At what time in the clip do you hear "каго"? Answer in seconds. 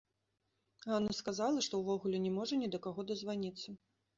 2.87-3.01